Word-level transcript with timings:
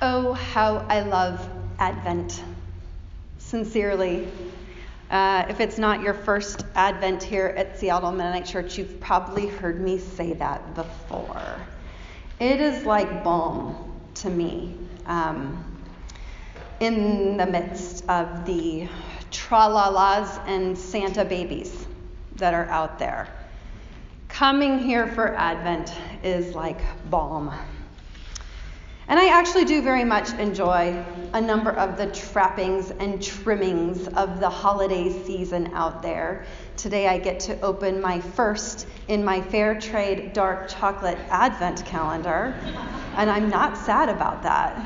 Oh, 0.00 0.32
how 0.32 0.86
I 0.88 1.00
love 1.00 1.44
Advent. 1.80 2.44
Sincerely. 3.38 4.28
Uh, 5.10 5.44
if 5.48 5.58
it's 5.58 5.76
not 5.76 6.02
your 6.02 6.14
first 6.14 6.64
Advent 6.76 7.20
here 7.20 7.48
at 7.56 7.80
Seattle 7.80 8.12
Mennonite 8.12 8.46
Church, 8.46 8.78
you've 8.78 9.00
probably 9.00 9.48
heard 9.48 9.80
me 9.80 9.98
say 9.98 10.34
that 10.34 10.76
before. 10.76 11.42
It 12.38 12.60
is 12.60 12.84
like 12.84 13.24
balm 13.24 13.92
to 14.14 14.30
me 14.30 14.76
um, 15.06 15.64
in 16.78 17.36
the 17.36 17.46
midst 17.46 18.08
of 18.08 18.46
the 18.46 18.86
tra-la-las 19.32 20.38
and 20.46 20.78
Santa 20.78 21.24
babies 21.24 21.88
that 22.36 22.54
are 22.54 22.66
out 22.66 23.00
there. 23.00 23.26
Coming 24.28 24.78
here 24.78 25.08
for 25.08 25.34
Advent 25.34 25.92
is 26.22 26.54
like 26.54 26.80
balm. 27.10 27.52
And 29.08 29.18
I 29.18 29.28
actually 29.28 29.64
do 29.64 29.80
very 29.80 30.04
much 30.04 30.34
enjoy 30.34 31.02
a 31.32 31.40
number 31.40 31.70
of 31.70 31.96
the 31.96 32.08
trappings 32.08 32.90
and 32.90 33.22
trimmings 33.22 34.06
of 34.08 34.38
the 34.38 34.50
holiday 34.50 35.10
season 35.24 35.72
out 35.72 36.02
there. 36.02 36.44
Today 36.76 37.08
I 37.08 37.16
get 37.18 37.40
to 37.40 37.58
open 37.62 38.02
my 38.02 38.20
first 38.20 38.86
in 39.08 39.24
my 39.24 39.40
Fair 39.40 39.80
Trade 39.80 40.34
dark 40.34 40.68
chocolate 40.68 41.16
advent 41.30 41.86
calendar, 41.86 42.54
and 43.16 43.30
I'm 43.30 43.48
not 43.48 43.78
sad 43.78 44.10
about 44.10 44.42
that. 44.42 44.78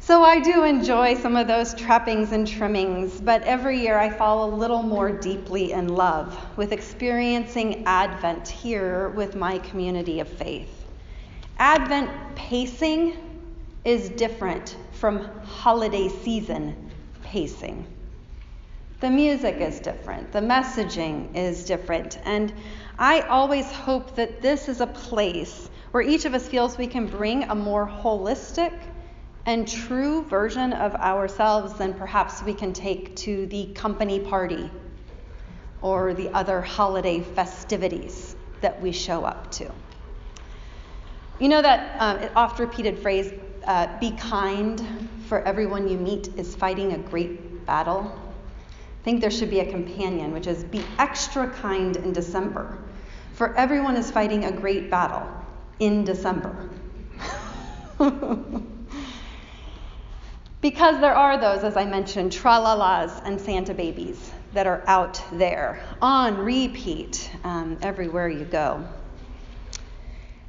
So 0.00 0.22
I 0.22 0.40
do 0.40 0.64
enjoy 0.64 1.16
some 1.16 1.36
of 1.36 1.46
those 1.46 1.74
trappings 1.74 2.32
and 2.32 2.46
trimmings, 2.46 3.20
but 3.20 3.42
every 3.42 3.80
year 3.80 3.98
I 3.98 4.08
fall 4.08 4.48
a 4.48 4.54
little 4.54 4.82
more 4.82 5.12
deeply 5.12 5.72
in 5.72 5.88
love 5.88 6.38
with 6.56 6.72
experiencing 6.72 7.84
Advent 7.84 8.48
here 8.48 9.10
with 9.10 9.34
my 9.34 9.58
community 9.58 10.20
of 10.20 10.28
faith. 10.28 10.83
Advent 11.58 12.10
pacing 12.34 13.16
is 13.84 14.08
different 14.10 14.76
from 14.90 15.24
holiday 15.44 16.08
season 16.08 16.90
pacing. 17.22 17.86
The 18.98 19.10
music 19.10 19.56
is 19.56 19.78
different, 19.78 20.32
the 20.32 20.40
messaging 20.40 21.36
is 21.36 21.64
different, 21.64 22.18
and 22.24 22.52
I 22.98 23.20
always 23.20 23.70
hope 23.70 24.16
that 24.16 24.42
this 24.42 24.68
is 24.68 24.80
a 24.80 24.86
place 24.88 25.70
where 25.92 26.02
each 26.02 26.24
of 26.24 26.34
us 26.34 26.48
feels 26.48 26.76
we 26.76 26.88
can 26.88 27.06
bring 27.06 27.44
a 27.44 27.54
more 27.54 27.86
holistic 27.86 28.72
and 29.46 29.68
true 29.68 30.24
version 30.24 30.72
of 30.72 30.94
ourselves 30.96 31.74
than 31.74 31.94
perhaps 31.94 32.42
we 32.42 32.54
can 32.54 32.72
take 32.72 33.14
to 33.16 33.46
the 33.46 33.66
company 33.74 34.18
party 34.18 34.70
or 35.82 36.14
the 36.14 36.30
other 36.30 36.60
holiday 36.60 37.20
festivities 37.20 38.34
that 38.60 38.80
we 38.80 38.90
show 38.90 39.24
up 39.24 39.50
to. 39.52 39.70
You 41.40 41.48
know 41.48 41.62
that 41.62 41.96
um, 42.00 42.30
oft 42.36 42.60
repeated 42.60 43.00
phrase, 43.00 43.32
uh, 43.64 43.88
be 43.98 44.12
kind, 44.12 45.08
for 45.26 45.42
everyone 45.42 45.88
you 45.88 45.98
meet 45.98 46.28
is 46.36 46.54
fighting 46.54 46.92
a 46.92 46.98
great 46.98 47.66
battle? 47.66 48.16
I 49.00 49.04
think 49.04 49.20
there 49.20 49.32
should 49.32 49.50
be 49.50 49.58
a 49.58 49.68
companion, 49.68 50.32
which 50.32 50.46
is 50.46 50.62
be 50.62 50.84
extra 50.98 51.50
kind 51.50 51.96
in 51.96 52.12
December, 52.12 52.78
for 53.32 53.52
everyone 53.56 53.96
is 53.96 54.12
fighting 54.12 54.44
a 54.44 54.52
great 54.52 54.90
battle 54.90 55.26
in 55.80 56.04
December. 56.04 56.70
because 60.60 61.00
there 61.00 61.14
are 61.14 61.36
those, 61.38 61.64
as 61.64 61.76
I 61.76 61.84
mentioned, 61.84 62.32
tra-la-las 62.32 63.20
and 63.24 63.40
Santa 63.40 63.74
babies 63.74 64.30
that 64.52 64.68
are 64.68 64.84
out 64.86 65.20
there 65.32 65.82
on 66.00 66.38
repeat 66.38 67.28
um, 67.42 67.76
everywhere 67.82 68.28
you 68.28 68.44
go. 68.44 68.86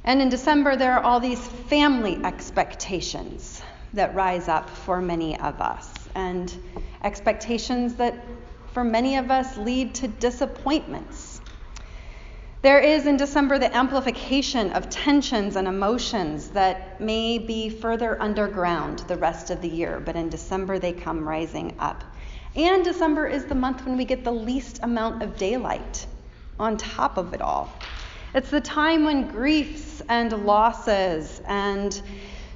And 0.06 0.22
in 0.22 0.28
December, 0.28 0.76
there 0.76 0.92
are 0.92 1.02
all 1.02 1.18
these 1.18 1.44
family 1.68 2.20
expectations 2.24 3.60
that 3.92 4.14
rise 4.14 4.46
up 4.46 4.70
for 4.70 5.00
many 5.00 5.38
of 5.40 5.60
us, 5.60 6.08
and 6.14 6.54
expectations 7.02 7.96
that 7.96 8.14
for 8.72 8.84
many 8.84 9.16
of 9.16 9.32
us 9.32 9.56
lead 9.56 9.96
to 9.96 10.06
disappointments. 10.06 11.40
There 12.62 12.78
is 12.78 13.06
in 13.06 13.16
December 13.16 13.58
the 13.58 13.74
amplification 13.74 14.72
of 14.72 14.88
tensions 14.90 15.56
and 15.56 15.66
emotions 15.66 16.50
that 16.50 17.00
may 17.00 17.38
be 17.38 17.68
further 17.68 18.20
underground 18.20 19.00
the 19.00 19.16
rest 19.16 19.50
of 19.50 19.60
the 19.60 19.68
year, 19.68 20.00
but 20.04 20.14
in 20.14 20.28
December 20.28 20.78
they 20.78 20.92
come 20.92 21.26
rising 21.26 21.74
up. 21.80 22.04
And 22.54 22.84
December 22.84 23.26
is 23.26 23.44
the 23.44 23.54
month 23.54 23.84
when 23.84 23.96
we 23.96 24.04
get 24.04 24.24
the 24.24 24.32
least 24.32 24.80
amount 24.82 25.22
of 25.22 25.36
daylight 25.36 26.06
on 26.58 26.76
top 26.76 27.18
of 27.18 27.34
it 27.34 27.40
all. 27.40 27.72
It's 28.36 28.50
the 28.50 28.60
time 28.60 29.06
when 29.06 29.28
griefs 29.28 30.02
and 30.10 30.30
losses 30.44 31.40
and 31.46 31.98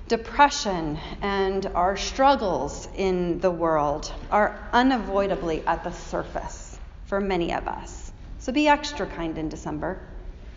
depression 0.09 0.99
and 1.23 1.65
our 1.75 1.97
struggles 1.97 2.87
in 2.97 3.41
the 3.41 3.51
world 3.51 4.13
are 4.31 4.61
unavoidably 4.75 5.67
at 5.67 5.83
the 5.83 5.91
surface 5.91 6.79
for 7.07 7.19
many 7.19 7.55
of 7.55 7.67
us. 7.67 8.13
So 8.41 8.53
be 8.53 8.69
extra 8.69 9.07
kind 9.07 9.39
in 9.39 9.49
December, 9.49 9.99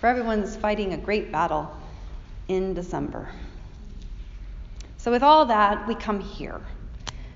for 0.01 0.07
everyone's 0.07 0.57
fighting 0.57 0.91
a 0.91 0.97
great 0.97 1.31
battle 1.31 1.71
in 2.49 2.73
December. 2.73 3.29
So, 4.97 5.09
with 5.09 5.23
all 5.23 5.45
that, 5.45 5.87
we 5.87 5.95
come 5.95 6.19
here. 6.19 6.59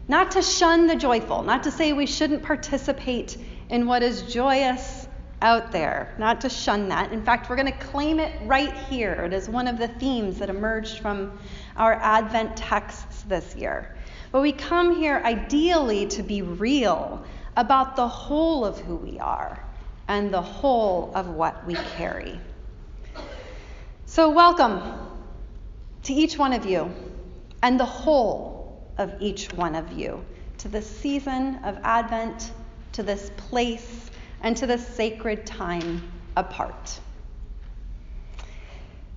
Not 0.10 0.32
to 0.32 0.42
shun 0.42 0.88
the 0.88 0.98
joyful, 0.98 1.42
not 1.42 1.64
to 1.64 1.72
say 1.72 1.94
we 1.94 2.06
shouldn't 2.06 2.44
participate 2.44 3.38
in 3.70 3.88
what 3.88 4.04
is 4.04 4.24
joyous 4.24 4.97
out 5.42 5.72
there, 5.72 6.14
not 6.18 6.42
to 6.42 6.50
shun 6.50 6.90
that. 6.90 7.12
In 7.12 7.24
fact, 7.24 7.50
we're 7.50 7.56
going 7.56 7.72
to 7.72 7.86
claim 7.86 8.20
it 8.20 8.34
right 8.44 8.74
here. 8.74 9.14
It 9.14 9.34
is 9.34 9.48
one 9.48 9.68
of 9.68 9.78
the 9.78 9.88
themes 9.88 10.40
that 10.40 10.50
emerged 10.50 11.00
from 11.00 11.38
our 11.76 11.94
Advent 11.94 12.58
texts 12.58 13.24
this 13.24 13.56
year. 13.56 13.96
But 14.32 14.42
we 14.42 14.52
come 14.52 14.96
here 14.96 15.22
ideally 15.24 16.08
to 16.08 16.24
be 16.24 16.42
real 16.42 17.24
about 17.56 17.96
the 17.96 18.08
whole 18.08 18.66
of 18.66 18.80
who 18.80 18.96
we 18.96 19.20
are 19.20 19.64
and 20.08 20.34
the 20.34 20.42
whole 20.42 21.12
of 21.14 21.28
what 21.28 21.66
we 21.68 21.76
carry. 21.76 22.40
So, 24.06 24.30
welcome 24.30 24.82
to 26.04 26.14
each 26.14 26.38
one 26.38 26.54
of 26.54 26.66
you 26.66 26.92
and 27.62 27.80
the 27.80 27.86
whole 27.86 28.92
of 28.98 29.14
each 29.20 29.52
one 29.54 29.76
of 29.76 29.92
you 29.92 30.24
to 30.60 30.68
this 30.68 30.90
season 30.90 31.60
of 31.64 31.78
Advent, 31.84 32.52
to 32.94 33.04
this 33.04 33.32
place 33.38 34.10
and 34.42 34.56
to 34.58 34.68
the 34.68 34.78
sacred 34.78 35.46
time 35.46 36.04
apart. 36.36 37.00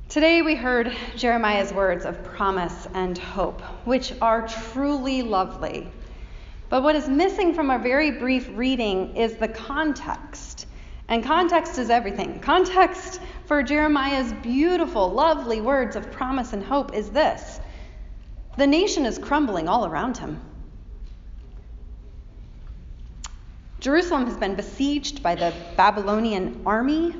Today 0.08 0.42
we 0.42 0.56
heard 0.56 0.92
Jeremiah's 1.16 1.72
words 1.72 2.04
of 2.04 2.24
promise 2.24 2.88
and 2.94 3.16
hope, 3.16 3.60
which 3.84 4.12
are 4.20 4.48
truly 4.48 5.22
lovely. 5.22 5.88
But 6.68 6.82
what 6.82 6.96
is 6.96 7.08
missing 7.08 7.54
from 7.54 7.70
our 7.70 7.78
very 7.78 8.10
brief 8.10 8.48
reading 8.54 9.16
is 9.16 9.36
the 9.36 9.48
context. 9.48 10.66
And 11.08 11.24
context 11.24 11.78
is 11.78 11.90
everything. 11.90 12.40
Context 12.40 13.20
for 13.46 13.62
Jeremiah's 13.62 14.32
beautiful, 14.42 15.10
lovely 15.10 15.60
words 15.60 15.96
of 15.96 16.10
promise 16.10 16.52
and 16.52 16.62
hope 16.62 16.94
is 16.94 17.10
this 17.10 17.60
the 18.56 18.66
nation 18.66 19.06
is 19.06 19.16
crumbling 19.18 19.68
all 19.68 19.86
around 19.86 20.18
him. 20.18 20.40
Jerusalem 23.80 24.26
has 24.26 24.36
been 24.36 24.56
besieged 24.56 25.22
by 25.22 25.34
the 25.34 25.54
Babylonian 25.74 26.60
army. 26.66 27.14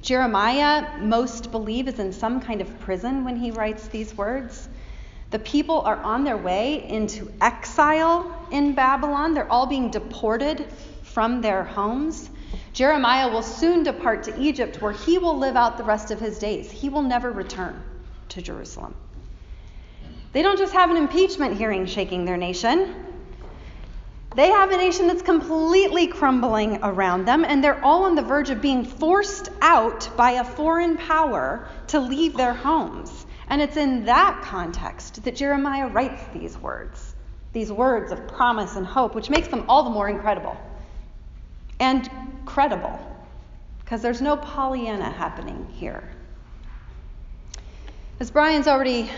Jeremiah, 0.00 1.00
most 1.00 1.50
believe, 1.50 1.88
is 1.88 1.98
in 1.98 2.12
some 2.12 2.40
kind 2.40 2.60
of 2.60 2.80
prison 2.80 3.24
when 3.24 3.34
he 3.34 3.50
writes 3.50 3.88
these 3.88 4.16
words. 4.16 4.68
The 5.30 5.40
people 5.40 5.80
are 5.80 5.96
on 5.96 6.22
their 6.22 6.36
way 6.36 6.88
into 6.88 7.32
exile 7.40 8.46
in 8.52 8.76
Babylon. 8.76 9.34
They're 9.34 9.50
all 9.50 9.66
being 9.66 9.90
deported 9.90 10.70
from 11.02 11.40
their 11.40 11.64
homes. 11.64 12.30
Jeremiah 12.72 13.28
will 13.28 13.42
soon 13.42 13.82
depart 13.82 14.22
to 14.24 14.40
Egypt, 14.40 14.80
where 14.80 14.92
he 14.92 15.18
will 15.18 15.36
live 15.36 15.56
out 15.56 15.76
the 15.78 15.84
rest 15.84 16.12
of 16.12 16.20
his 16.20 16.38
days. 16.38 16.70
He 16.70 16.88
will 16.88 17.02
never 17.02 17.32
return 17.32 17.82
to 18.28 18.40
Jerusalem. 18.40 18.94
They 20.32 20.42
don't 20.42 20.58
just 20.58 20.74
have 20.74 20.90
an 20.90 20.96
impeachment 20.96 21.56
hearing 21.56 21.86
shaking 21.86 22.24
their 22.24 22.36
nation. 22.36 23.13
They 24.34 24.48
have 24.48 24.72
a 24.72 24.76
nation 24.76 25.06
that's 25.06 25.22
completely 25.22 26.08
crumbling 26.08 26.80
around 26.82 27.24
them, 27.24 27.44
and 27.44 27.62
they're 27.62 27.82
all 27.84 28.04
on 28.04 28.16
the 28.16 28.22
verge 28.22 28.50
of 28.50 28.60
being 28.60 28.84
forced 28.84 29.48
out 29.60 30.10
by 30.16 30.32
a 30.32 30.44
foreign 30.44 30.96
power 30.96 31.68
to 31.88 32.00
leave 32.00 32.36
their 32.36 32.52
homes. 32.52 33.26
And 33.48 33.62
it's 33.62 33.76
in 33.76 34.06
that 34.06 34.42
context 34.42 35.22
that 35.22 35.36
Jeremiah 35.36 35.86
writes 35.86 36.22
these 36.32 36.58
words, 36.58 37.14
these 37.52 37.70
words 37.70 38.10
of 38.10 38.26
promise 38.26 38.74
and 38.74 38.84
hope, 38.84 39.14
which 39.14 39.30
makes 39.30 39.46
them 39.46 39.66
all 39.68 39.84
the 39.84 39.90
more 39.90 40.08
incredible 40.08 40.56
and 41.78 42.10
credible, 42.44 42.98
because 43.80 44.02
there's 44.02 44.22
no 44.22 44.36
Pollyanna 44.36 45.10
happening 45.10 45.68
here. 45.72 46.10
As 48.24 48.30
Brian's 48.30 48.68
already 48.68 49.10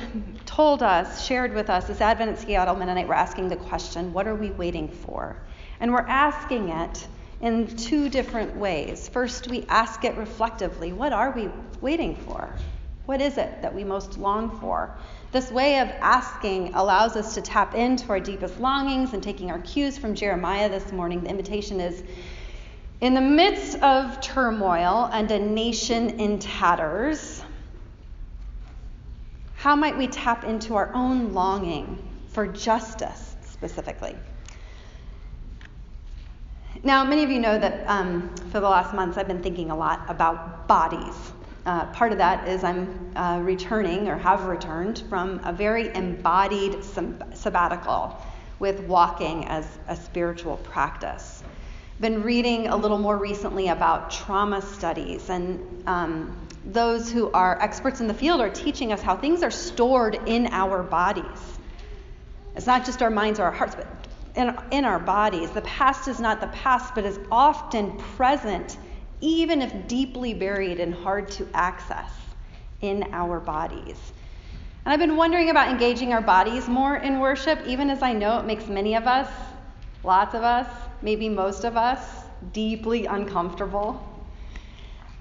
told 0.47 0.83
us, 0.83 1.25
shared 1.25 1.55
with 1.55 1.71
us, 1.71 1.87
this 1.87 2.01
Advent 2.01 2.29
at 2.33 2.39
Seattle 2.41 2.75
Mennonite, 2.75 3.07
we're 3.07 3.15
asking 3.15 3.47
the 3.49 3.55
question, 3.55 4.13
what 4.13 4.27
are 4.27 4.35
we 4.35 4.51
waiting 4.51 4.89
for? 4.89 5.37
And 5.79 5.93
we're 5.93 6.01
asking 6.01 6.71
it 6.71 7.07
in 7.41 7.69
two 7.77 8.09
different 8.09 8.57
ways. 8.57 9.09
First, 9.09 9.47
we 9.47 9.65
ask 9.69 10.05
it 10.05 10.17
reflectively, 10.17 10.93
what 10.93 11.13
are 11.13 11.31
we 11.31 11.49
waiting 11.81 12.17
for? 12.17 12.51
What 13.05 13.21
is 13.21 13.39
it 13.39 13.63
that 13.63 13.73
we 13.73 13.85
most 13.85 14.19
long 14.19 14.59
for? 14.59 14.99
This 15.31 15.53
way 15.53 15.79
of 15.79 15.87
asking 16.01 16.75
allows 16.75 17.15
us 17.15 17.33
to 17.35 17.43
tap 17.43 17.77
into 17.77 18.09
our 18.09 18.19
deepest 18.19 18.59
longings 18.59 19.13
and 19.13 19.23
taking 19.23 19.53
our 19.53 19.61
cues 19.61 19.97
from 19.97 20.17
Jeremiah 20.17 20.69
this 20.69 20.91
morning. 20.91 21.23
The 21.23 21.31
invitation 21.31 21.79
is 21.79 22.03
in 23.01 23.15
the 23.15 23.21
midst 23.21 23.81
of 23.85 24.21
turmoil 24.21 25.09
and 25.13 25.31
a 25.31 25.39
nation 25.39 26.19
in 26.19 26.41
tatters, 26.41 27.45
how 29.57 29.75
might 29.75 29.97
we 29.97 30.07
tap 30.07 30.45
into 30.45 30.75
our 30.75 30.93
own 30.95 31.33
longing 31.33 32.03
for 32.29 32.47
justice 32.47 33.37
specifically? 33.43 34.17
Now, 36.83 37.05
many 37.05 37.25
of 37.25 37.31
you 37.31 37.41
know 37.41 37.59
that 37.59 37.89
um, 37.89 38.35
for 38.51 38.61
the 38.61 38.69
last 38.69 38.95
months 38.95 39.17
I've 39.17 39.27
been 39.27 39.43
thinking 39.43 39.71
a 39.71 39.77
lot 39.77 40.05
about 40.09 40.69
bodies. 40.69 41.33
Uh, 41.65 41.87
part 41.87 42.13
of 42.13 42.19
that 42.19 42.47
is 42.47 42.63
I'm 42.63 43.13
uh, 43.17 43.41
returning 43.43 44.09
or 44.09 44.17
have 44.17 44.45
returned 44.45 45.03
from 45.09 45.41
a 45.43 45.53
very 45.53 45.93
embodied 45.95 46.85
sabbatical 46.85 48.17
with 48.59 48.81
walking 48.81 49.47
as 49.47 49.67
a 49.89 49.97
spiritual 49.97 50.59
practice 50.59 51.43
been 52.01 52.23
reading 52.23 52.67
a 52.69 52.77
little 52.77 52.99
more 52.99 53.17
recently 53.17 53.69
about 53.69 54.11
trauma 54.11 54.61
studies, 54.61 55.31
and 55.31 55.83
um, 55.87 56.46
those 56.67 57.11
who 57.11 57.31
are 57.31 57.61
experts 57.63 58.01
in 58.01 58.09
the 58.09 58.15
field 58.15 58.41
are 58.41 58.51
teaching 58.51 58.93
us 58.93 59.01
how 59.01 59.17
things 59.17 59.43
are 59.43 59.51
stored 59.51 60.19
in 60.27 60.49
our 60.49 60.83
bodies. 60.83 61.59
It's 62.57 62.67
not 62.67 62.85
just 62.85 63.03
our 63.03 63.11
minds 63.11 63.39
or 63.39 63.45
our 63.45 63.53
hearts, 63.53 63.77
but 63.77 63.87
in, 64.35 64.57
in 64.71 64.85
our 64.85 64.99
bodies. 64.99 65.51
The 65.51 65.63
past 65.63 66.09
is 66.09 66.19
not 66.19 66.41
the 66.41 66.49
past, 66.49 66.95
but 66.95 67.05
is 67.05 67.21
often 67.31 67.97
present, 67.97 68.79
even 69.21 69.63
if 69.63 69.87
deeply 69.87 70.35
buried 70.35 70.81
and 70.81 70.93
hard 70.93 71.31
to 71.33 71.47
access 71.55 72.11
in 72.81 73.05
our 73.13 73.39
bodies. 73.39 74.13
And 74.85 74.93
I've 74.93 75.01
been 75.01 75.17
wondering 75.17 75.51
about 75.51 75.69
engaging 75.69 76.13
our 76.13 76.21
bodies 76.21 76.69
more 76.69 76.97
in 76.97 77.21
worship, 77.21 77.61
even 77.67 77.91
as 77.91 78.03
I 78.03 78.13
know 78.13 78.39
it 78.39 78.45
makes 78.45 78.67
many 78.67 78.95
of 78.95 79.07
us, 79.07 79.29
lots 80.03 80.35
of 80.35 80.43
us, 80.43 80.69
maybe 81.03 81.29
most 81.29 81.65
of 81.65 81.77
us, 81.77 82.25
deeply 82.53 83.07
uncomfortable. 83.07 84.03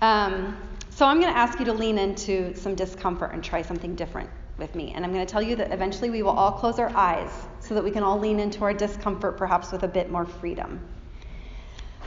Um, 0.02 0.58
so 0.96 1.06
I'm 1.06 1.20
going 1.20 1.32
to 1.32 1.38
ask 1.38 1.60
you 1.60 1.66
to 1.66 1.74
lean 1.74 1.98
into 1.98 2.56
some 2.56 2.74
discomfort 2.74 3.34
and 3.34 3.44
try 3.44 3.62
something 3.62 3.96
different 3.96 4.30
with 4.58 4.74
me. 4.76 4.94
And 4.96 5.04
I'm 5.04 5.12
going 5.12 5.26
to 5.26 5.30
tell 5.30 5.42
you 5.42 5.58
that 5.58 5.74
eventually 5.74 6.10
we 6.10 6.24
will 6.24 6.32
all 6.32 6.54
close 6.54 6.80
our 6.80 6.90
eyes 6.96 7.30
so 7.60 7.76
that 7.76 7.84
we 7.84 7.92
can 7.92 8.02
all 8.02 8.18
lean 8.18 8.40
into 8.40 8.64
our 8.64 8.74
discomfort, 8.74 9.36
perhaps 9.36 9.74
with 9.74 9.84
a 9.84 9.90
bit 9.90 10.10
more 10.10 10.24
freedom. 10.24 10.80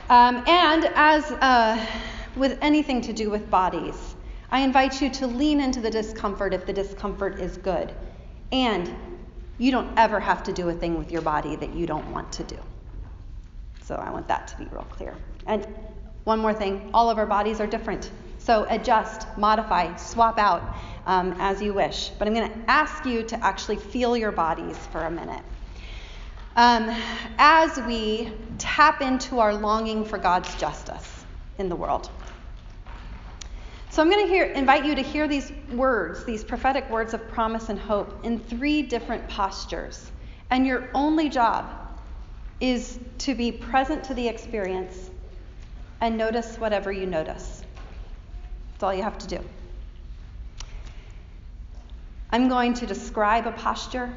Um, 0.08 0.43
and 0.49 0.87
as 0.94 1.31
uh, 1.32 1.87
with 2.35 2.56
anything 2.62 3.02
to 3.02 3.12
do 3.12 3.29
with 3.29 3.50
bodies, 3.50 4.14
I 4.50 4.61
invite 4.61 5.02
you 5.02 5.11
to 5.11 5.26
lean 5.26 5.61
into 5.61 5.81
the 5.81 5.90
discomfort 5.90 6.55
if 6.55 6.64
the 6.64 6.73
discomfort 6.73 7.38
is 7.38 7.58
good. 7.58 7.93
And 8.52 8.90
you 9.58 9.70
don't 9.70 9.93
ever 9.99 10.19
have 10.19 10.43
to 10.44 10.52
do 10.55 10.70
a 10.70 10.73
thing 10.73 10.96
with 10.96 11.12
your 11.12 11.20
body 11.20 11.56
that 11.56 11.75
you 11.75 11.87
don't 11.87 12.11
want 12.11 12.32
to 12.32 12.43
do. 12.43 12.56
So 13.82 13.96
I 13.96 14.08
want 14.08 14.29
that 14.29 14.49
to 14.49 14.56
be 14.56 14.64
real 14.73 14.87
clear. 14.88 15.14
And 15.46 15.69
one 16.25 16.38
more 16.38 16.55
thing 16.55 16.88
all 16.94 17.11
of 17.11 17.19
our 17.19 17.26
bodies 17.26 17.61
are 17.61 17.67
different. 17.67 18.11
So 18.49 18.67
adjust, 18.71 19.27
modify, 19.37 19.95
swap 19.97 20.39
out 20.39 20.75
um, 21.05 21.35
as 21.39 21.61
you 21.61 21.75
wish. 21.75 22.09
But 22.19 22.29
I'm 22.29 22.33
going 22.33 22.50
to 22.50 22.59
ask 22.71 23.05
you 23.05 23.23
to 23.25 23.45
actually 23.45 23.77
feel 23.77 24.17
your 24.17 24.33
bodies 24.33 24.79
for 24.91 25.03
a 25.03 25.11
minute. 25.11 25.43
Um, 26.56 26.89
as 27.37 27.77
we 27.81 28.33
tap 28.56 29.03
into 29.03 29.39
our 29.39 29.53
longing 29.53 30.03
for 30.03 30.17
God's 30.17 30.55
justice 30.55 31.27
in 31.59 31.69
the 31.69 31.77
world. 31.77 32.09
So 33.91 34.00
I'm 34.00 34.09
going 34.09 34.27
to 34.27 34.59
invite 34.59 34.87
you 34.87 34.95
to 34.95 35.03
hear 35.03 35.29
these 35.29 35.53
words, 35.75 36.25
these 36.25 36.43
prophetic 36.43 36.89
words 36.89 37.12
of 37.12 37.29
promise 37.29 37.69
and 37.69 37.79
hope, 37.79 38.25
in 38.25 38.39
three 38.39 38.81
different 38.81 39.29
postures. 39.29 40.11
And 40.49 40.67
your 40.67 40.89
only 40.95 41.29
job 41.29 41.67
is 42.61 42.99
to 43.19 43.35
be 43.35 43.53
present 43.53 44.05
to 44.05 44.15
the 44.15 44.27
experience 44.27 45.11
and 46.00 46.17
notice 46.17 46.56
whatever 46.56 46.91
you 46.91 47.05
notice. 47.05 47.58
That's 48.79 48.85
all 48.85 48.95
you 48.95 49.03
have 49.03 49.19
to 49.19 49.27
do. 49.27 49.41
I'm 52.31 52.49
going 52.49 52.75
to 52.75 52.87
describe 52.87 53.49
a 53.49 53.51
posture, 53.51 54.09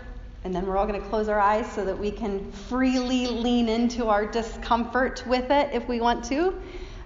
and 0.43 0.53
then 0.53 0.67
we're 0.67 0.77
all 0.77 0.85
going 0.85 1.01
to 1.01 1.07
close 1.07 1.29
our 1.29 1.39
eyes 1.39 1.65
so 1.71 1.83
that 1.83 1.97
we 1.97 2.11
can 2.11 2.51
freely 2.51 3.25
lean 3.25 3.67
into 3.67 4.07
our 4.07 4.23
discomfort 4.23 5.23
with 5.25 5.49
it 5.49 5.71
if 5.73 5.87
we 5.87 5.99
want 5.99 6.23
to. 6.25 6.53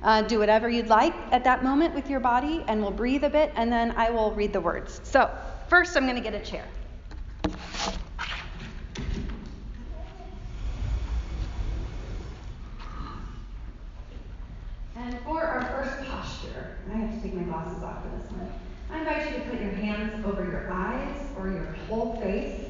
Uh, 0.04 0.22
do 0.24 0.38
whatever 0.38 0.70
you'd 0.70 0.90
like 0.90 1.14
at 1.32 1.46
that 1.46 1.64
moment 1.64 1.96
with 1.96 2.10
your 2.10 2.20
body, 2.20 2.62
and 2.68 2.82
we'll 2.82 2.92
breathe 2.92 3.24
a 3.24 3.30
bit, 3.30 3.54
and 3.56 3.72
then 3.72 3.92
I 3.92 4.10
will 4.10 4.34
read 4.34 4.52
the 4.52 4.60
words. 4.60 5.00
So, 5.06 5.32
first, 5.70 5.96
I'm 5.96 6.04
going 6.04 6.18
to 6.18 6.22
get 6.22 6.34
a 6.34 6.44
chair. 6.44 6.66
And 15.06 15.20
for 15.22 15.44
our 15.44 15.62
first 15.62 16.10
posture, 16.10 16.78
I 16.92 16.98
have 16.98 17.14
to 17.16 17.22
take 17.22 17.34
my 17.36 17.44
glasses 17.44 17.84
off 17.84 18.02
for 18.02 18.10
this 18.18 18.32
one. 18.32 18.52
I 18.90 19.00
invite 19.00 19.30
you 19.30 19.38
to 19.38 19.50
put 19.50 19.60
your 19.60 19.72
hands 19.72 20.26
over 20.26 20.44
your 20.44 20.72
eyes 20.72 21.16
or 21.38 21.50
your 21.50 21.66
whole 21.88 22.20
face. 22.22 22.62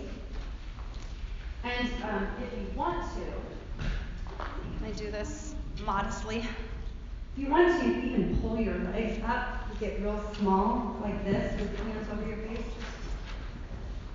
And 1.64 1.90
um, 2.04 2.28
if 2.42 2.60
you 2.60 2.78
want 2.78 3.06
to, 3.14 4.86
I 4.86 4.92
do 4.92 5.12
this 5.12 5.56
modestly. 5.81 6.39
If 6.39 7.44
you 7.44 7.50
want 7.50 7.81
to, 7.81 7.88
you 7.88 7.94
even 7.94 8.38
pull 8.42 8.60
your 8.60 8.77
legs 8.80 9.22
up, 9.25 9.80
get 9.80 10.01
real 10.01 10.22
small 10.38 10.98
like 11.01 11.25
this 11.25 11.60
with 11.60 11.77
your 11.77 11.88
hands 11.88 12.07
over 12.12 12.27
your 12.27 12.38
face. 12.38 12.66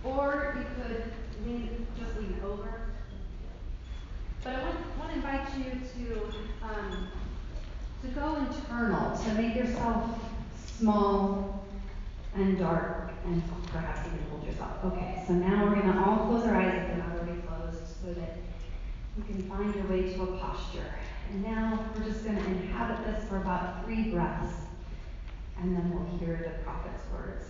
Or 0.04 0.56
you 0.58 0.64
could 0.82 1.12
lean, 1.46 1.86
just 1.98 2.16
lean 2.16 2.40
over. 2.44 2.80
But 4.42 4.54
I 4.54 4.62
want, 4.62 4.76
want 4.98 5.10
to 5.10 5.16
invite 5.16 5.48
you 5.58 5.64
to 5.64 6.22
um, 6.62 7.08
to 8.02 8.08
go 8.08 8.36
internal, 8.36 9.16
to 9.18 9.34
make 9.34 9.54
yourself 9.54 10.18
small 10.78 11.66
and 12.34 12.58
dark, 12.58 13.10
and 13.26 13.42
perhaps 13.66 14.06
even 14.06 14.18
hold 14.30 14.46
yourself. 14.46 14.72
Okay, 14.86 15.22
so 15.26 15.34
now 15.34 15.64
we're 15.64 15.74
going 15.74 15.92
to 15.92 15.98
all 15.98 16.28
close 16.28 16.46
our 16.46 16.56
eyes 16.56 16.74
if 16.74 16.86
they're 16.88 16.96
not 16.96 17.18
already 17.18 17.40
closed 17.42 17.84
so 18.02 18.14
that 18.14 18.38
you 19.16 19.24
can 19.24 19.42
find 19.42 19.74
your 19.74 19.84
way 19.84 20.14
to 20.14 20.22
a 20.22 20.38
posture. 20.38 20.94
And 21.30 21.44
now 21.44 21.88
we're 21.94 22.04
just 22.06 22.24
going 22.24 22.36
to 22.36 22.44
inhabit 22.44 23.06
this 23.06 23.24
for 23.28 23.36
about 23.36 23.84
three 23.84 24.10
breaths, 24.10 24.52
and 25.60 25.76
then 25.76 25.92
we'll 25.94 26.18
hear 26.18 26.36
the 26.42 26.64
prophet's 26.64 27.04
words. 27.12 27.44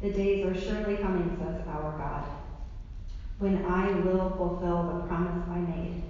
The 0.00 0.10
days 0.12 0.46
are 0.46 0.60
surely 0.60 0.96
coming, 0.98 1.36
says 1.36 1.66
our 1.66 1.98
God, 1.98 2.37
when 3.38 3.64
I 3.64 3.90
will 4.00 4.30
fulfill 4.30 4.82
the 4.82 5.06
promise 5.06 5.44
I 5.48 5.58
made. 5.58 6.02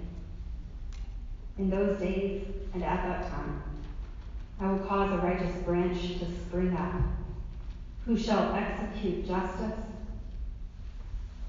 In 1.57 1.69
those 1.69 1.99
days 1.99 2.45
and 2.73 2.83
at 2.83 3.03
that 3.03 3.29
time, 3.31 3.61
I 4.59 4.71
will 4.71 4.79
cause 4.79 5.11
a 5.11 5.17
righteous 5.17 5.55
branch 5.63 6.19
to 6.19 6.25
spring 6.25 6.75
up, 6.75 7.01
who 8.05 8.17
shall 8.17 8.53
execute 8.55 9.27
justice 9.27 9.77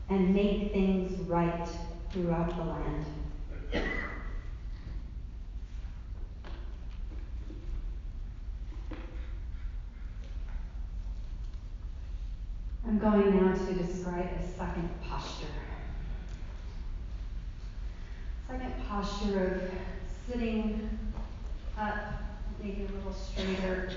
and 0.09 0.35
make 0.35 0.73
things 0.73 1.19
right 1.29 1.69
throughout 2.13 2.57
the 2.57 2.65
land. 2.65 3.05
I'm 12.87 12.99
going 12.99 13.37
now 13.37 13.55
to 13.55 13.75
describe 13.75 14.29
a 14.43 14.59
second 14.59 14.91
posture. 15.09 15.47
Second 18.49 18.73
posture 18.91 19.63
of 19.63 19.71
sitting 20.29 20.99
up, 21.79 21.97
maybe 22.61 22.89
a 22.91 22.97
little 22.97 23.13
straighter, 23.13 23.89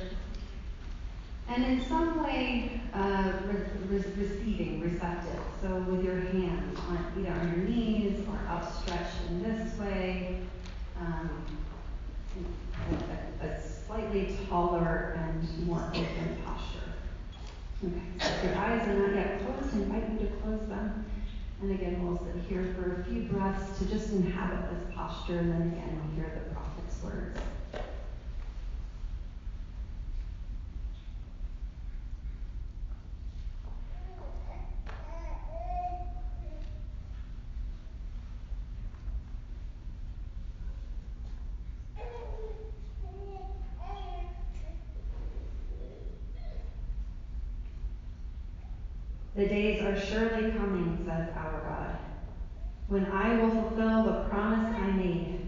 and 1.48 1.64
in 1.66 1.84
some 1.84 2.24
way 2.24 2.80
uh, 2.94 3.34
re- 3.48 3.98
re- 3.98 4.14
receiving, 4.16 4.82
receptive. 4.82 5.40
So 5.62 5.80
with 5.90 6.06
your 6.06 6.20
hands 6.20 6.78
on 6.88 7.12
either 7.18 7.32
on 7.32 7.48
your 7.48 7.68
knees 7.68 8.20
or 8.28 8.38
outstretched 8.48 9.30
in 9.30 9.42
this 9.42 9.76
way, 9.80 10.42
um, 11.00 11.58
a, 13.42 13.46
a 13.46 13.62
slightly 13.62 14.38
taller 14.48 15.18
and 15.18 15.68
more 15.68 15.88
open 15.88 16.38
posture. 16.46 16.94
Okay, 17.84 18.02
so 18.20 18.28
if 18.28 18.44
your 18.44 18.56
eyes 18.56 18.88
are 18.88 18.94
not 18.94 19.16
yet 19.16 19.40
closed, 19.44 19.76
I 19.76 19.78
invite 19.80 20.12
you 20.12 20.28
to 20.28 20.34
close 20.36 20.70
them. 20.70 21.06
And 21.64 21.72
again, 21.72 22.06
we'll 22.06 22.18
sit 22.18 22.44
here 22.50 22.76
for 22.76 23.00
a 23.00 23.06
few 23.06 23.22
breaths 23.22 23.80
to 23.80 23.86
just 23.86 24.12
inhabit 24.12 24.70
this 24.70 24.94
posture, 24.94 25.40
and 25.40 25.50
then 25.50 25.62
again, 25.62 25.98
we'll 26.04 26.16
hear 26.16 26.34
the 26.36 26.54
prophet's 26.54 27.02
words. 27.02 27.40
The 49.36 49.48
days 49.48 49.73
are 49.86 50.00
surely 50.00 50.52
coming, 50.52 51.04
says 51.06 51.30
our 51.36 51.62
God, 51.68 51.98
when 52.88 53.06
I 53.06 53.36
will 53.42 53.52
fulfill 53.52 54.04
the 54.04 54.30
promise 54.30 54.76
I 54.76 54.92
made. 54.92 55.40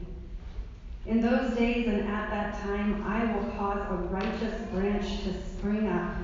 In 1.06 1.22
those 1.22 1.56
days 1.56 1.88
and 1.88 2.02
at 2.10 2.30
that 2.32 2.62
time, 2.62 3.04
I 3.04 3.32
will 3.34 3.52
cause 3.52 3.80
a 3.92 3.96
righteous 3.96 4.60
branch 4.72 5.24
to 5.24 5.34
spring 5.50 5.88
up, 5.88 6.16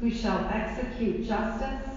who 0.00 0.10
shall 0.10 0.48
execute 0.52 1.26
justice 1.26 1.88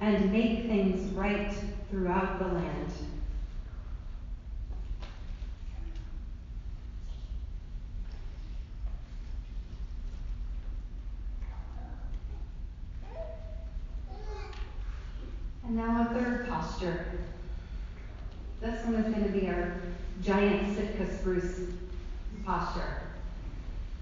and 0.00 0.30
make 0.30 0.66
things 0.66 1.12
right 1.14 1.52
throughout 1.90 2.38
the 2.38 2.46
land. 2.46 2.92
And 15.66 15.76
now 15.76 16.08
a 16.08 16.14
third 16.14 16.48
posture. 16.48 17.06
This 18.60 18.84
one 18.84 18.94
is 18.94 19.14
going 19.14 19.24
to 19.24 19.38
be 19.38 19.48
our 19.48 19.80
giant 20.22 20.76
Sitka 20.76 21.14
spruce 21.18 21.60
posture. 22.44 23.02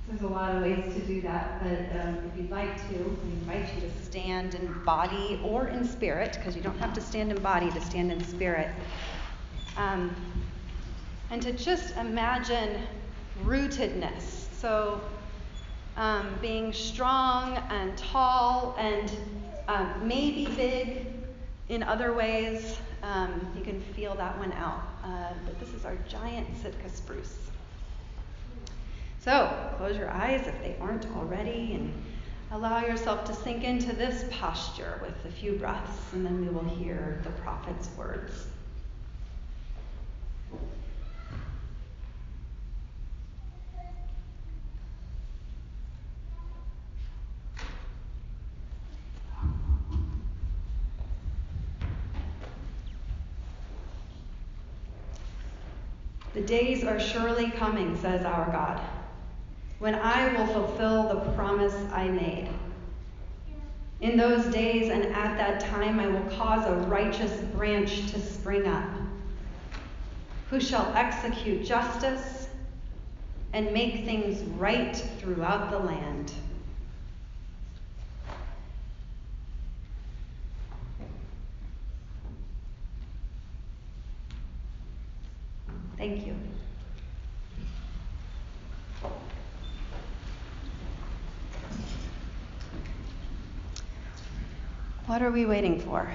There's 0.08 0.23
a 0.23 0.28
lot 0.28 0.54
of 0.54 0.62
ways 0.62 0.94
to 0.94 1.00
do 1.00 1.23
that, 1.23 1.62
but 1.62 2.00
um, 2.00 2.18
if 2.30 2.38
you'd 2.38 2.50
like 2.50 2.76
to, 2.90 2.94
I 2.94 3.52
invite 3.54 3.75
you 3.75 3.80
to 3.80 4.02
stand 4.04 4.54
in 4.54 4.73
body 4.84 5.40
or 5.42 5.68
in 5.68 5.84
spirit, 5.84 6.34
because 6.38 6.54
you 6.54 6.62
don't 6.62 6.78
have 6.78 6.92
to 6.92 7.00
stand 7.00 7.32
in 7.32 7.42
body 7.42 7.70
to 7.70 7.80
stand 7.80 8.12
in 8.12 8.23
spirit. 8.23 8.68
Um, 9.76 10.14
and 11.30 11.42
to 11.42 11.52
just 11.52 11.96
imagine 11.96 12.82
rootedness. 13.44 14.46
So, 14.61 15.00
um, 15.96 16.38
being 16.40 16.73
strong 16.73 17.56
and 17.70 17.96
tall 17.96 18.76
and 18.78 19.11
um, 19.68 20.06
maybe 20.06 20.46
big 20.54 21.06
in 21.68 21.82
other 21.82 22.12
ways. 22.12 22.78
Um, 23.04 23.46
you 23.54 23.62
can 23.62 23.82
feel 23.94 24.14
that 24.14 24.38
one 24.38 24.52
out. 24.52 24.82
Uh, 25.04 25.34
but 25.44 25.61
this 25.61 25.75
is 25.75 25.84
our 25.84 25.96
giant 26.08 26.49
Sitka 26.62 26.88
spruce. 26.88 27.37
So 29.20 29.50
close 29.76 29.96
your 29.96 30.11
eyes 30.11 30.46
if 30.46 30.58
they 30.61 30.76
aren't 30.80 31.06
already 31.16 31.75
and 31.75 31.92
allow 32.50 32.80
yourself 32.80 33.25
to 33.25 33.34
sink 33.34 33.62
into 33.62 33.94
this 33.94 34.25
posture 34.30 35.00
with 35.02 35.14
a 35.26 35.37
few 35.37 35.52
breaths, 35.52 36.12
and 36.12 36.25
then 36.25 36.40
we 36.40 36.49
will 36.49 36.64
hear 36.64 37.20
the 37.25 37.30
prophet's 37.42 37.88
words. 37.96 38.46
The 56.34 56.40
days 56.54 56.84
are 56.84 57.00
surely 57.00 57.50
coming, 57.50 57.96
says 57.96 58.25
our 58.25 58.49
God, 58.52 58.80
when 59.80 59.96
I 59.96 60.32
will 60.34 60.46
fulfill 60.46 61.08
the 61.08 61.32
promise 61.32 61.75
I 61.92 62.06
made. 62.06 62.49
In 64.00 64.16
those 64.16 64.46
days 64.52 64.88
and 64.88 65.04
at 65.06 65.37
that 65.37 65.58
time, 65.58 65.99
I 65.99 66.06
will 66.06 66.30
cause 66.37 66.64
a 66.64 66.76
righteous 66.87 67.32
branch 67.56 68.08
to 68.12 68.20
spring 68.20 68.68
up, 68.68 68.88
who 70.49 70.61
shall 70.61 70.92
execute 70.94 71.66
justice 71.66 72.46
and 73.52 73.73
make 73.73 74.04
things 74.04 74.40
right 74.56 74.94
throughout 75.18 75.73
the 75.73 75.78
land. 75.80 76.32
Thank 85.96 86.26
you. 86.26 86.34
What 95.06 95.20
are 95.20 95.23
we 95.34 95.46
waiting 95.46 95.80
for? 95.80 96.08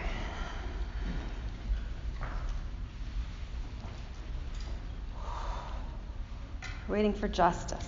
We're 6.87 6.95
waiting 6.95 7.13
for 7.13 7.27
justice. 7.27 7.85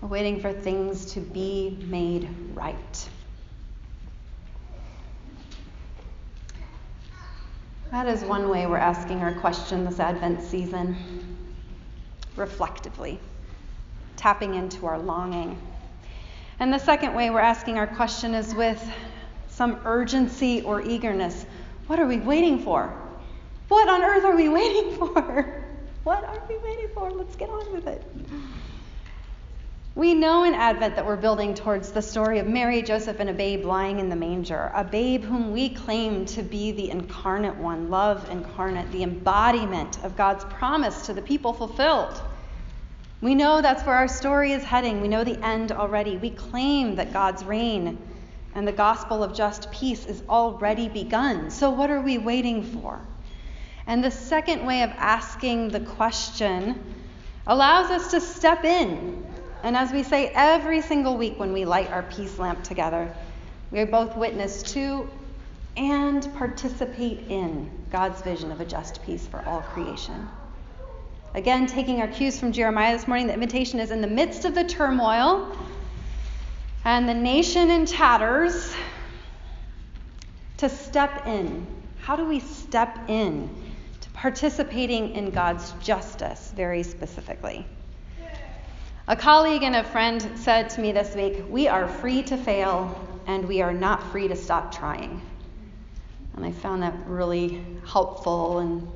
We're 0.00 0.08
waiting 0.08 0.40
for 0.40 0.50
things 0.50 1.12
to 1.12 1.20
be 1.20 1.76
made 1.90 2.26
right. 2.54 3.08
That 7.90 8.06
is 8.06 8.22
one 8.22 8.48
way 8.48 8.66
we're 8.66 8.78
asking 8.78 9.20
our 9.20 9.34
question 9.40 9.84
this 9.84 10.00
Advent 10.00 10.42
season, 10.42 10.96
reflectively, 12.34 13.20
tapping 14.16 14.54
into 14.54 14.86
our 14.86 14.98
longing. 14.98 15.60
And 16.58 16.72
the 16.72 16.78
second 16.78 17.14
way 17.14 17.28
we're 17.28 17.40
asking 17.40 17.76
our 17.76 17.86
question 17.86 18.34
is 18.34 18.54
with 18.54 18.82
some 19.60 19.78
urgency 19.84 20.62
or 20.62 20.80
eagerness. 20.80 21.44
What 21.86 21.98
are 21.98 22.06
we 22.06 22.16
waiting 22.16 22.60
for? 22.60 22.90
What 23.68 23.90
on 23.90 24.02
earth 24.02 24.24
are 24.24 24.34
we 24.34 24.48
waiting 24.60 24.96
for? 24.96 25.66
What 26.02 26.24
are 26.24 26.42
we 26.48 26.56
waiting 26.56 26.88
for? 26.94 27.10
Let's 27.10 27.36
get 27.36 27.50
on 27.50 27.70
with 27.70 27.86
it. 27.86 28.02
We 29.94 30.14
know 30.14 30.44
in 30.44 30.54
Advent 30.54 30.96
that 30.96 31.04
we're 31.04 31.16
building 31.16 31.52
towards 31.52 31.92
the 31.92 32.00
story 32.00 32.38
of 32.38 32.46
Mary, 32.46 32.80
Joseph, 32.80 33.20
and 33.20 33.28
a 33.28 33.34
babe 33.34 33.66
lying 33.66 34.00
in 34.00 34.08
the 34.08 34.16
manger, 34.16 34.72
a 34.74 34.82
babe 34.82 35.24
whom 35.24 35.52
we 35.52 35.68
claim 35.68 36.24
to 36.24 36.42
be 36.42 36.72
the 36.72 36.88
incarnate 36.88 37.56
one, 37.56 37.90
love 37.90 38.30
incarnate, 38.30 38.90
the 38.92 39.02
embodiment 39.02 40.02
of 40.02 40.16
God's 40.16 40.44
promise 40.44 41.04
to 41.04 41.12
the 41.12 41.20
people 41.20 41.52
fulfilled. 41.52 42.18
We 43.20 43.34
know 43.34 43.60
that's 43.60 43.84
where 43.84 43.96
our 43.96 44.08
story 44.08 44.52
is 44.52 44.64
heading. 44.64 45.02
We 45.02 45.08
know 45.08 45.22
the 45.22 45.38
end 45.44 45.70
already. 45.70 46.16
We 46.16 46.30
claim 46.30 46.94
that 46.94 47.12
God's 47.12 47.44
reign 47.44 47.98
and 48.54 48.66
the 48.66 48.72
gospel 48.72 49.22
of 49.22 49.34
just 49.34 49.70
peace 49.70 50.06
is 50.06 50.22
already 50.28 50.88
begun. 50.88 51.50
So, 51.50 51.70
what 51.70 51.90
are 51.90 52.00
we 52.00 52.18
waiting 52.18 52.62
for? 52.62 53.00
And 53.86 54.02
the 54.02 54.10
second 54.10 54.66
way 54.66 54.82
of 54.82 54.90
asking 54.90 55.68
the 55.68 55.80
question 55.80 56.80
allows 57.46 57.90
us 57.90 58.10
to 58.12 58.20
step 58.20 58.64
in 58.64 59.24
and 59.62 59.76
as 59.76 59.92
we 59.92 60.02
say 60.02 60.30
every 60.34 60.80
single 60.80 61.16
week 61.16 61.38
when 61.38 61.52
we 61.52 61.64
light 61.64 61.90
our 61.90 62.02
peace 62.02 62.38
lamp 62.38 62.64
together, 62.64 63.14
we 63.70 63.80
are 63.80 63.86
both 63.86 64.16
witness 64.16 64.62
to 64.74 65.08
and 65.76 66.32
participate 66.34 67.26
in 67.28 67.70
God's 67.90 68.20
vision 68.22 68.50
of 68.50 68.60
a 68.60 68.64
just 68.64 69.02
peace 69.02 69.26
for 69.26 69.42
all 69.46 69.60
creation. 69.60 70.28
Again, 71.34 71.66
taking 71.66 72.00
our 72.00 72.08
cues 72.08 72.40
from 72.40 72.52
Jeremiah 72.52 72.96
this 72.96 73.06
morning, 73.06 73.26
the 73.28 73.34
invitation 73.34 73.78
is 73.78 73.90
in 73.90 74.00
the 74.00 74.08
midst 74.08 74.44
of 74.44 74.54
the 74.54 74.64
turmoil 74.64 75.56
and 76.84 77.08
the 77.08 77.14
nation 77.14 77.70
in 77.70 77.86
tatters 77.86 78.74
to 80.56 80.68
step 80.68 81.26
in. 81.26 81.66
How 82.00 82.16
do 82.16 82.24
we 82.24 82.40
step 82.40 82.98
in 83.08 83.50
to 84.00 84.10
participating 84.10 85.14
in 85.14 85.30
God's 85.30 85.72
justice 85.82 86.52
very 86.56 86.82
specifically? 86.82 87.66
A 89.08 89.16
colleague 89.16 89.62
and 89.62 89.76
a 89.76 89.84
friend 89.84 90.24
said 90.36 90.70
to 90.70 90.80
me 90.80 90.92
this 90.92 91.14
week, 91.14 91.44
We 91.48 91.68
are 91.68 91.88
free 91.88 92.22
to 92.24 92.36
fail 92.36 93.08
and 93.26 93.46
we 93.46 93.60
are 93.60 93.72
not 93.72 94.10
free 94.10 94.28
to 94.28 94.36
stop 94.36 94.74
trying. 94.74 95.20
And 96.36 96.44
I 96.44 96.52
found 96.52 96.82
that 96.82 96.94
really 97.06 97.64
helpful 97.86 98.60
and 98.60 98.88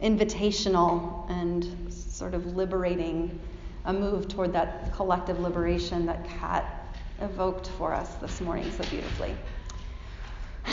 invitational 0.00 1.28
and 1.30 1.92
sort 1.92 2.34
of 2.34 2.54
liberating, 2.54 3.38
a 3.86 3.92
move 3.92 4.28
toward 4.28 4.52
that 4.52 4.92
collective 4.92 5.40
liberation 5.40 6.06
that 6.06 6.28
Kat 6.28 6.81
evoked 7.22 7.68
for 7.78 7.94
us 7.94 8.14
this 8.16 8.40
morning 8.40 8.70
so 8.72 8.84
beautifully. 8.90 9.36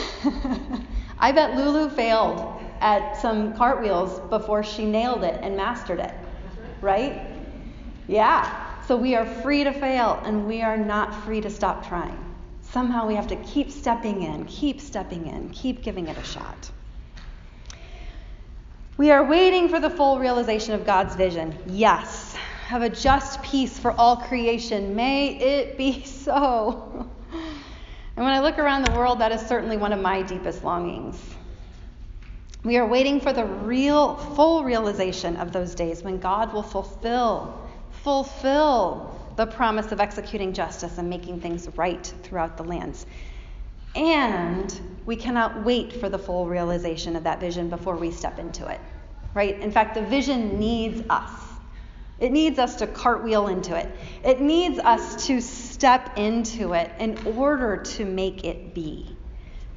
I 1.19 1.31
bet 1.31 1.55
Lulu 1.55 1.89
failed 1.89 2.61
at 2.81 3.17
some 3.21 3.55
cartwheels 3.55 4.19
before 4.29 4.63
she 4.63 4.85
nailed 4.85 5.23
it 5.23 5.39
and 5.41 5.55
mastered 5.55 5.99
it, 5.99 6.13
right? 6.81 7.21
Yeah. 8.07 8.65
So 8.87 8.95
we 8.95 9.15
are 9.15 9.25
free 9.25 9.63
to 9.63 9.71
fail 9.71 10.21
and 10.23 10.47
we 10.47 10.61
are 10.61 10.77
not 10.77 11.13
free 11.23 11.41
to 11.41 11.49
stop 11.49 11.87
trying. 11.87 12.17
Somehow 12.61 13.07
we 13.07 13.15
have 13.15 13.27
to 13.27 13.35
keep 13.37 13.71
stepping 13.71 14.23
in, 14.23 14.45
keep 14.45 14.81
stepping 14.81 15.27
in, 15.27 15.49
keep 15.49 15.83
giving 15.83 16.07
it 16.07 16.17
a 16.17 16.23
shot. 16.23 16.71
We 18.97 19.11
are 19.11 19.23
waiting 19.23 19.69
for 19.69 19.79
the 19.79 19.89
full 19.89 20.19
realization 20.19 20.73
of 20.73 20.85
God's 20.85 21.15
vision. 21.15 21.57
Yes, 21.67 22.18
have 22.69 22.83
a 22.83 22.89
just 22.89 23.41
peace 23.41 23.79
for 23.79 23.91
all 23.93 24.15
creation. 24.15 24.95
May 24.95 25.35
it 25.39 25.75
be 25.75 26.03
so. 26.05 27.09
And 28.15 28.23
when 28.23 28.31
I 28.31 28.41
look 28.41 28.59
around 28.59 28.85
the 28.85 28.91
world, 28.91 29.21
that 29.21 29.31
is 29.31 29.41
certainly 29.41 29.75
one 29.75 29.91
of 29.91 29.99
my 29.99 30.21
deepest 30.21 30.63
longings. 30.63 31.19
We 32.63 32.77
are 32.77 32.85
waiting 32.85 33.21
for 33.21 33.33
the 33.33 33.43
real, 33.43 34.17
full 34.17 34.63
realization 34.63 35.35
of 35.37 35.51
those 35.51 35.73
days 35.73 36.03
when 36.03 36.19
God 36.19 36.53
will 36.53 36.61
fulfill 36.61 37.67
fulfill 38.03 39.19
the 39.35 39.47
promise 39.47 39.91
of 39.91 39.99
executing 39.99 40.53
justice 40.53 40.99
and 40.99 41.09
making 41.09 41.41
things 41.41 41.67
right 41.75 42.13
throughout 42.21 42.55
the 42.55 42.63
lands. 42.63 43.07
And 43.95 44.79
we 45.07 45.15
cannot 45.15 45.65
wait 45.65 45.93
for 45.93 46.07
the 46.07 46.19
full 46.19 46.45
realization 46.45 47.15
of 47.15 47.23
that 47.23 47.39
vision 47.39 47.67
before 47.71 47.95
we 47.95 48.11
step 48.11 48.37
into 48.37 48.67
it. 48.67 48.79
Right? 49.33 49.59
In 49.59 49.71
fact, 49.71 49.95
the 49.95 50.03
vision 50.03 50.59
needs 50.59 51.01
us. 51.09 51.48
It 52.19 52.31
needs 52.31 52.59
us 52.59 52.75
to 52.77 52.87
cartwheel 52.87 53.47
into 53.47 53.75
it. 53.75 53.89
It 54.23 54.41
needs 54.41 54.79
us 54.79 55.27
to 55.27 55.41
step 55.41 56.17
into 56.17 56.73
it 56.73 56.91
in 56.99 57.17
order 57.25 57.77
to 57.77 58.05
make 58.05 58.43
it 58.43 58.73
be. 58.73 59.15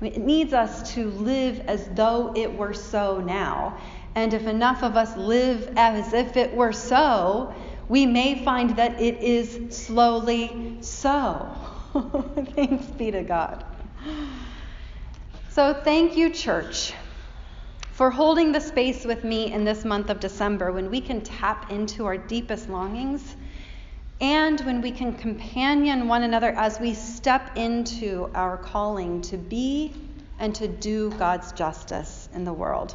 It 0.00 0.18
needs 0.18 0.52
us 0.52 0.94
to 0.94 1.10
live 1.10 1.60
as 1.60 1.88
though 1.94 2.32
it 2.34 2.52
were 2.52 2.74
so 2.74 3.20
now. 3.20 3.78
And 4.14 4.34
if 4.34 4.46
enough 4.46 4.82
of 4.82 4.96
us 4.96 5.16
live 5.16 5.72
as 5.76 6.12
if 6.12 6.36
it 6.36 6.52
were 6.54 6.72
so, 6.72 7.54
we 7.88 8.06
may 8.06 8.44
find 8.44 8.70
that 8.76 9.00
it 9.00 9.18
is 9.18 9.76
slowly 9.76 10.78
so. 10.80 11.48
Thanks 12.54 12.86
be 12.86 13.10
to 13.10 13.22
God. 13.22 13.64
So, 15.50 15.74
thank 15.74 16.16
you, 16.16 16.30
church, 16.30 16.94
for 17.92 18.10
holding 18.10 18.52
the 18.52 18.60
space 18.60 19.04
with 19.04 19.22
me 19.22 19.52
in 19.52 19.64
this 19.64 19.84
month 19.84 20.08
of 20.08 20.18
December 20.18 20.72
when 20.72 20.90
we 20.90 20.98
can 20.98 21.20
tap 21.20 21.70
into 21.70 22.06
our 22.06 22.16
deepest 22.16 22.70
longings 22.70 23.36
and 24.18 24.60
when 24.62 24.80
we 24.80 24.90
can 24.90 25.12
companion 25.12 26.08
one 26.08 26.22
another 26.22 26.48
as 26.52 26.80
we 26.80 26.94
step 26.94 27.54
into 27.56 28.30
our 28.34 28.56
calling 28.56 29.20
to 29.20 29.36
be 29.36 29.92
and 30.38 30.54
to 30.54 30.66
do 30.66 31.10
God's 31.12 31.52
justice 31.52 32.30
in 32.34 32.44
the 32.44 32.52
world. 32.52 32.94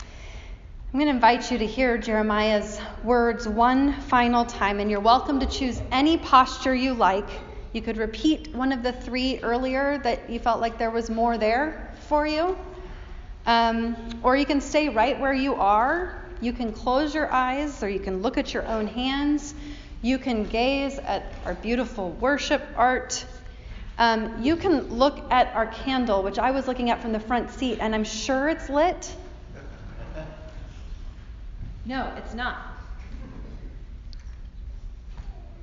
I'm 0.00 0.98
going 0.98 1.06
to 1.06 1.14
invite 1.14 1.50
you 1.50 1.58
to 1.58 1.66
hear 1.66 1.98
Jeremiah's 1.98 2.80
words 3.04 3.46
one 3.46 3.92
final 4.02 4.44
time, 4.44 4.80
and 4.80 4.90
you're 4.90 5.00
welcome 5.00 5.40
to 5.40 5.46
choose 5.46 5.80
any 5.90 6.16
posture 6.16 6.74
you 6.74 6.94
like. 6.94 7.28
You 7.72 7.82
could 7.82 7.98
repeat 7.98 8.54
one 8.54 8.72
of 8.72 8.82
the 8.82 8.92
three 8.92 9.38
earlier 9.40 9.98
that 9.98 10.30
you 10.30 10.38
felt 10.38 10.60
like 10.60 10.78
there 10.78 10.90
was 10.90 11.10
more 11.10 11.36
there 11.36 11.94
for 12.08 12.26
you. 12.26 12.56
Um, 13.46 13.96
or 14.22 14.36
you 14.36 14.46
can 14.46 14.60
stay 14.60 14.88
right 14.88 15.18
where 15.18 15.34
you 15.34 15.54
are. 15.54 16.22
You 16.40 16.52
can 16.52 16.72
close 16.72 17.14
your 17.14 17.32
eyes, 17.32 17.82
or 17.82 17.88
you 17.88 18.00
can 18.00 18.22
look 18.22 18.38
at 18.38 18.52
your 18.52 18.66
own 18.66 18.86
hands. 18.86 19.54
You 20.02 20.18
can 20.18 20.44
gaze 20.44 20.98
at 20.98 21.32
our 21.44 21.54
beautiful 21.54 22.10
worship 22.10 22.62
art. 22.76 23.24
Um, 23.98 24.42
you 24.42 24.56
can 24.56 24.88
look 24.88 25.20
at 25.30 25.54
our 25.54 25.66
candle, 25.66 26.22
which 26.22 26.38
I 26.38 26.50
was 26.50 26.66
looking 26.66 26.90
at 26.90 27.00
from 27.00 27.12
the 27.12 27.20
front 27.20 27.50
seat, 27.50 27.78
and 27.80 27.94
I'm 27.94 28.04
sure 28.04 28.48
it's 28.48 28.68
lit. 28.68 29.14
No, 31.84 32.12
it's 32.16 32.34
not. 32.34 32.58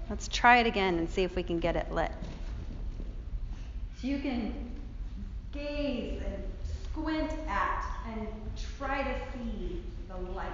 Let's 0.10 0.28
try 0.28 0.58
it 0.58 0.68
again 0.68 0.98
and 0.98 1.10
see 1.10 1.24
if 1.24 1.36
we 1.36 1.44
can 1.44 1.60
get 1.60 1.76
it 1.76 1.92
lit. 1.92 2.12
So 4.02 4.08
you 4.08 4.20
can 4.20 4.54
gaze 5.52 6.22
and 6.26 6.39
squint 7.00 7.32
at 7.48 7.86
and 8.08 8.28
try 8.78 9.04
to 9.04 9.14
see 9.32 9.82
the 10.08 10.18
light. 10.32 10.48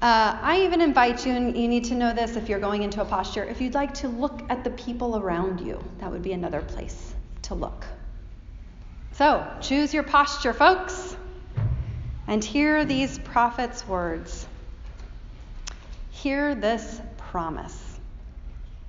Uh, 0.00 0.38
I 0.40 0.62
even 0.62 0.80
invite 0.80 1.26
you, 1.26 1.32
and 1.32 1.56
you 1.56 1.66
need 1.66 1.84
to 1.86 1.94
know 1.94 2.14
this 2.14 2.36
if 2.36 2.48
you're 2.48 2.60
going 2.60 2.84
into 2.84 3.00
a 3.00 3.04
posture, 3.04 3.42
if 3.42 3.60
you'd 3.60 3.74
like 3.74 3.94
to 3.94 4.08
look 4.08 4.42
at 4.48 4.62
the 4.62 4.70
people 4.70 5.16
around 5.16 5.60
you, 5.60 5.82
that 5.98 6.08
would 6.12 6.22
be 6.22 6.32
another 6.32 6.60
place 6.60 7.14
to 7.42 7.56
look. 7.56 7.84
So, 9.12 9.44
choose 9.60 9.92
your 9.92 10.04
posture, 10.04 10.52
folks, 10.52 11.07
and 12.28 12.44
hear 12.44 12.84
these 12.84 13.18
prophets' 13.18 13.88
words. 13.88 14.46
Hear 16.10 16.54
this 16.54 17.00
promise. 17.16 17.98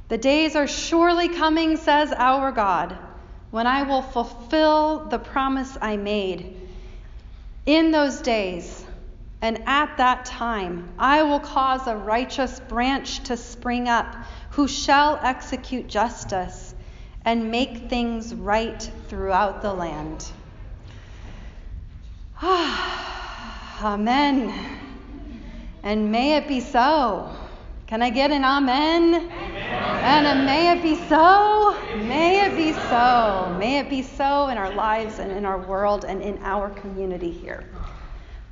The 0.10 0.18
days 0.18 0.56
are 0.56 0.68
surely 0.68 1.30
coming, 1.30 1.78
says 1.78 2.12
our 2.12 2.52
God, 2.52 2.98
when 3.52 3.66
I 3.66 3.84
will 3.84 4.02
fulfill 4.02 5.06
the 5.06 5.20
promise 5.20 5.78
I 5.82 5.96
made. 5.96 6.68
In 7.66 7.92
those 7.92 8.22
days, 8.22 8.86
and 9.42 9.64
at 9.66 9.98
that 9.98 10.26
time, 10.26 10.90
I 11.00 11.24
will 11.24 11.40
cause 11.40 11.88
a 11.88 11.96
righteous 11.96 12.60
branch 12.60 13.24
to 13.26 13.38
spring 13.38 13.88
up, 13.88 14.16
who 14.52 14.68
shall 14.68 15.18
execute 15.22 15.88
justice 15.88 16.76
and 17.24 17.52
make 17.52 17.90
things 17.90 18.36
right 18.36 18.82
throughout 19.08 19.62
the 19.62 19.74
land. 19.74 20.30
Amen. 23.82 24.54
And 25.84 26.12
may 26.12 26.36
it 26.36 26.48
be 26.48 26.60
so. 26.60 27.36
Can 27.88 28.02
I 28.02 28.10
get 28.10 28.32
an 28.32 28.44
amen? 28.44 29.16
amen? 29.16 29.32
And 29.32 30.28
a 30.28 30.46
may 30.46 30.72
it 30.72 30.84
be 30.84 30.96
so. 31.08 31.76
May 32.04 32.46
it 32.46 32.56
be 32.56 32.74
so. 32.74 33.56
May 33.58 33.80
it 33.80 33.90
be 33.90 34.04
so 34.04 34.48
in 34.48 34.58
our 34.58 34.74
lives 34.74 35.20
and 35.20 35.32
in 35.32 35.46
our 35.46 35.58
world 35.58 36.06
and 36.06 36.22
in 36.22 36.38
our 36.44 36.70
community 36.70 37.32
here. 37.32 37.68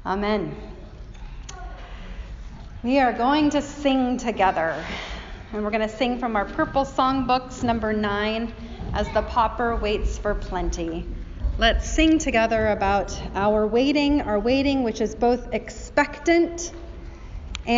Amen. 0.05 0.55
We 2.83 2.99
are 2.99 3.13
going 3.13 3.49
to 3.51 3.61
sing 3.61 4.17
together. 4.17 4.83
And 5.53 5.63
we're 5.63 5.71
going 5.71 5.87
to 5.87 5.95
sing 5.97 6.19
from 6.19 6.35
our 6.35 6.45
purple 6.45 6.83
songbooks, 6.83 7.63
number 7.63 7.93
nine, 7.93 8.53
as 8.93 9.07
the 9.13 9.21
pauper 9.21 9.75
waits 9.75 10.17
for 10.17 10.35
plenty. 10.35 11.05
Let's 11.60 11.89
sing 11.89 12.20
together 12.20 12.67
about 12.67 13.20
our 13.34 13.65
waiting, 13.65 14.22
our 14.22 14.39
waiting, 14.39 14.84
which 14.84 15.02
is 15.02 15.15
both 15.15 15.56
expectant 15.56 16.72
and 17.65 17.78